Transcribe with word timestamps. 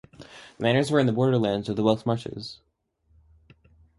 The 0.17 0.63
manors 0.63 0.89
were 0.89 0.99
in 0.99 1.05
the 1.05 1.13
border 1.13 1.37
lands 1.37 1.69
of 1.69 1.75
the 1.75 1.83
Welsh 1.83 2.07
Marches. 2.07 2.57